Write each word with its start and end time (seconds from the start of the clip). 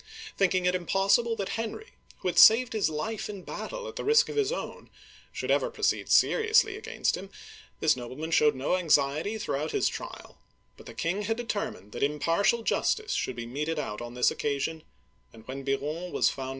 Thinking 0.35 0.65
it 0.65 0.73
im 0.73 0.87
possible 0.87 1.35
that 1.35 1.49
Henry— 1.61 1.89
who 2.21 2.27
had 2.27 2.39
saved 2.39 2.73
his 2.73 2.89
life 2.89 3.29
in 3.29 3.43
battle 3.43 3.87
at 3.87 3.97
the 3.97 4.03
risk 4.03 4.29
of 4.29 4.35
his 4.35 4.51
own— 4.51 4.89
should 5.31 5.51
ever 5.51 5.69
proceed 5.69 6.09
seriously 6.09 6.75
against 6.75 7.15
him, 7.15 7.29
this 7.81 7.95
nobleman 7.95 8.31
showed 8.31 8.55
no 8.55 8.75
anxiety 8.77 9.37
throughout 9.37 9.73
his 9.73 9.87
trial; 9.87 10.39
but 10.75 10.87
the 10.87 10.95
king 10.95 11.21
had 11.21 11.37
determined 11.37 11.91
that 11.91 12.01
impartial 12.01 12.63
justice 12.63 13.11
should 13.13 13.35
be 13.35 13.45
meted 13.45 13.77
out 13.77 14.01
on 14.01 14.15
this 14.15 14.31
occasion, 14.31 14.81
and 15.33 15.47
when 15.47 15.61
Biron 15.63 15.79
was 15.79 15.81
found 15.81 15.89
Digitized 15.93 16.05
by 16.07 16.09
Google 16.09 16.15
HENRY 16.15 16.17
IV. 16.17 16.49